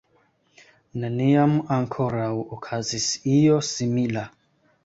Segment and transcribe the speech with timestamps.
[1.03, 3.07] Neniam ankoraŭ okazis
[3.37, 4.27] io simila.